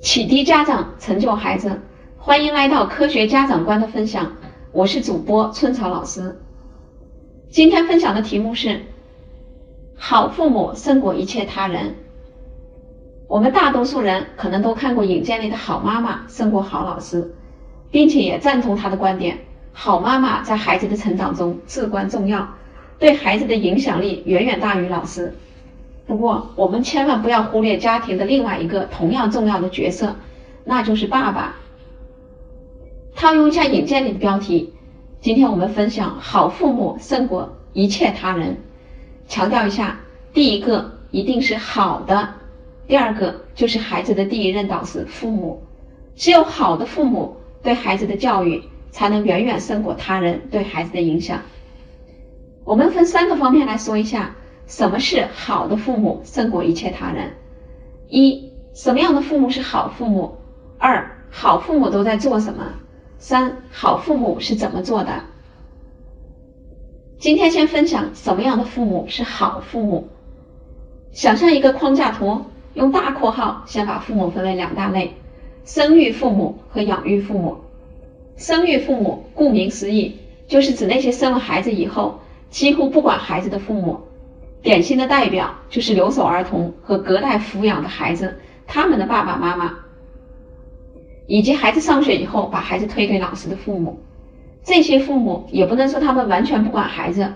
[0.00, 1.80] 启迪家长，成就孩子，
[2.16, 4.32] 欢迎来到科学家长观的分享。
[4.70, 6.40] 我是主播春草老师。
[7.50, 8.80] 今天分享的题目是：
[9.96, 11.96] 好父母胜过一切他人。
[13.26, 17.34] 我们大多数人可能都看过影片里的好妈妈胜过好老师，
[17.90, 19.36] 并且也赞同他的观点：
[19.72, 22.48] 好妈妈在孩子的成长中至关重要，
[23.00, 25.34] 对孩子的影响力远远大于老师。
[26.08, 30.16] 不过，我们千万不要忽略家庭的另外一个同样重要的角色，
[30.64, 31.54] 那就是爸爸。
[33.14, 34.72] 套用一下引荐里的标题，
[35.20, 38.56] 今天我们分享好父母胜过一切他人。
[39.26, 40.00] 强调一下，
[40.32, 42.30] 第一个一定是好的，
[42.86, 45.62] 第二个就是孩子的第一任导师父母。
[46.16, 51.42] 只有好的父母对孩子的教育，才能远远胜过他人对孩子的影响。
[52.64, 54.34] 我们分三个方面来说一下。
[54.68, 57.32] 什么是好的父母胜过一切他人？
[58.06, 60.36] 一、什么样的父母是好父母？
[60.78, 62.74] 二、好父母都在做什么？
[63.16, 65.24] 三、好父母是怎么做的？
[67.18, 70.08] 今天先分享什么样的父母是好父母。
[71.12, 72.42] 想象一个框架图，
[72.74, 75.14] 用大括号先把父母分为两大类：
[75.64, 77.56] 生育父母和养育父母。
[78.36, 84.00] 生育父母顾名思义，就是指那些生了孩子以后几乎不管孩子的父母。
[84.62, 89.74] 典型的代表就是留守儿童和隔代抚养的孩子，他们的爸爸妈妈，
[91.26, 94.00] 以及孩子上学以后把孩子推给老师的父母。
[94.64, 97.32] 这些父母也不能说他们完全不管孩子，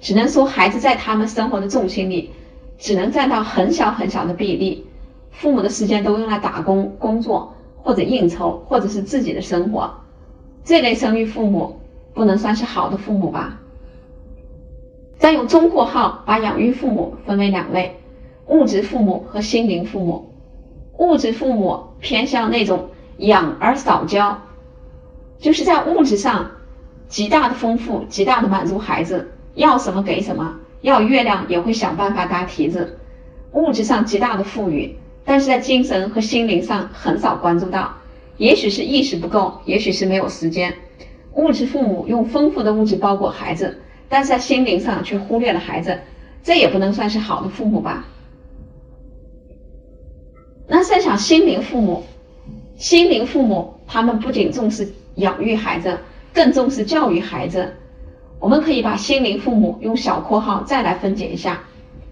[0.00, 2.30] 只能说孩子在他们生活的重心里，
[2.78, 4.86] 只能占到很小很小的比例。
[5.30, 9.92] 父母的时间都用来打工、工作或者应酬，或者是自己的生活。
[10.64, 11.80] 这类生育父母
[12.14, 13.60] 不能算是好的父母吧？
[15.20, 17.94] 再用中括号把养育父母分为两类：
[18.46, 20.32] 物质父母和心灵父母。
[20.96, 24.40] 物质父母偏向那种养而少教，
[25.38, 26.50] 就是在物质上
[27.06, 32.98] 极大的丰富、极大的满足孩子，要什么给什么，要月亮也会想办法搭梯子。
[33.52, 37.92] 物质上极大的富裕，但是在精神和心灵上很少关注到，
[38.38, 40.72] 也许是意识不够，也许是没有时间。
[41.34, 43.82] 物质父母用丰富的物质包裹孩子。
[44.10, 45.98] 但是在心灵上却忽略了孩子，
[46.42, 48.04] 这也不能算是好的父母吧？
[50.66, 52.02] 那再想心灵父母，
[52.76, 55.96] 心灵父母他们不仅重视养育孩子，
[56.34, 57.72] 更重视教育孩子。
[58.40, 61.60] 我们可以把心灵父母用小括号再来分解一下：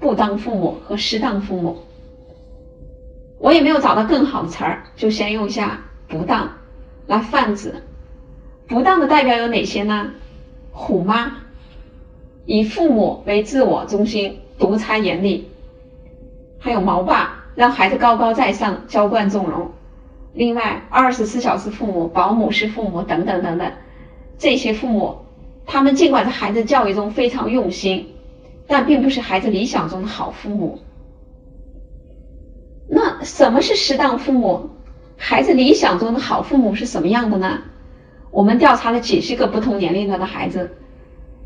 [0.00, 1.78] 不当父母和适当父母。
[3.38, 5.78] 我也没有找到更好的词儿，就先用一下
[6.08, 6.50] 不当
[7.06, 7.72] 来泛指。
[8.66, 10.10] 不当的代表有哪些呢？
[10.72, 11.43] 虎妈。
[12.46, 15.44] 以父母为自我中心，独裁严厉；
[16.58, 19.70] 还有毛爸，让孩子高高在上，娇惯纵容。
[20.34, 23.72] 另外，二十四小时父母、保姆式父母等等等等，
[24.36, 25.16] 这些父母，
[25.64, 28.14] 他们尽管在孩子教育中非常用心，
[28.66, 30.80] 但并不是孩子理想中的好父母。
[32.86, 34.68] 那什么是适当父母？
[35.16, 37.62] 孩子理想中的好父母是什么样的呢？
[38.30, 40.76] 我们调查了几十个不同年龄段的孩子。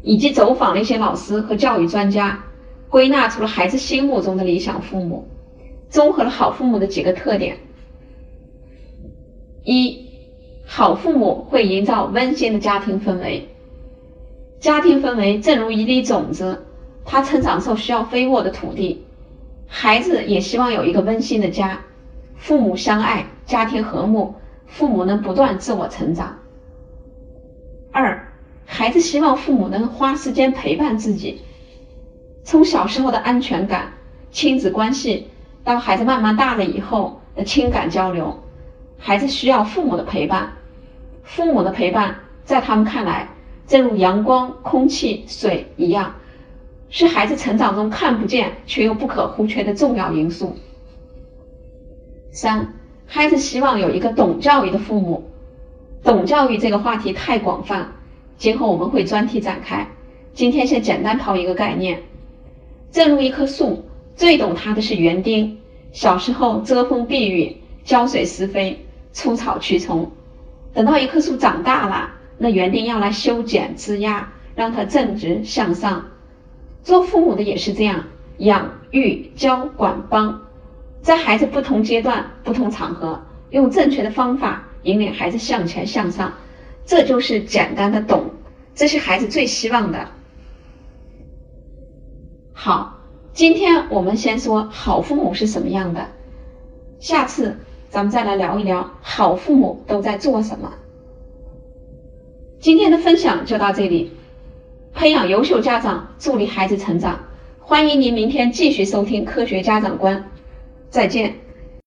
[0.03, 2.45] 以及走访了一些老师和教育专家，
[2.89, 5.29] 归纳出了孩子心目中的理想父母，
[5.91, 7.57] 综合了好父母的几个特点：
[9.65, 10.07] 一、
[10.65, 13.49] 好父母会营造温馨的家庭氛围。
[14.61, 16.67] 家庭氛围正如一粒种子，
[17.05, 19.05] 它成长时候需要肥沃的土地，
[19.67, 21.81] 孩子也希望有一个温馨的家，
[22.37, 24.35] 父母相爱，家庭和睦，
[24.67, 26.39] 父母能不断自我成长。
[27.93, 28.28] 二。
[28.79, 31.41] 孩子希望父母能花时间陪伴自己，
[32.45, 33.95] 从小时候的安全感、
[34.31, 35.27] 亲子关系，
[35.65, 38.39] 到孩子慢慢大了以后的情感交流，
[38.97, 40.53] 孩子需要父母的陪伴。
[41.25, 43.29] 父母的陪伴在他们看来，
[43.67, 46.15] 正如阳光、空气、水一样，
[46.89, 50.57] 是孩子成长中看不见却又不可或缺的重要因素。
[52.31, 52.75] 三，
[53.07, 55.29] 孩子希望有一个懂教育的父母。
[56.05, 57.95] 懂教育这个话题太广泛。
[58.39, 59.85] 今后我们会专题展开，
[60.33, 62.01] 今天先简单抛一个概念。
[62.93, 65.59] 正如一棵树，最懂它的是园丁。
[65.91, 70.09] 小时候遮风避雨、浇水施肥、除草驱虫，
[70.73, 76.05] 等到一棵树长大了，那园丁要来修剪枝丫，让它正直向上。
[76.85, 78.05] 做父母的也是这样，
[78.39, 80.41] 养育教管帮，
[81.03, 83.21] 在孩子不同阶段、不同场合，
[83.51, 86.33] 用正确的方法引领孩子向前向上。
[86.89, 88.31] 这就是简单的懂，
[88.75, 90.09] 这是孩子最希望的。
[92.55, 93.01] 好，
[93.35, 96.09] 今天我们先说好父母是什么样的，
[96.99, 97.59] 下次
[97.91, 100.73] 咱们再来聊一聊好父母都在做什么。
[102.59, 104.11] 今天的分享就到这里，
[104.95, 107.21] 培养优秀家长，助力孩子成长。
[107.61, 110.17] 欢迎您明天继续收听《科学家长观》，
[110.89, 111.35] 再见。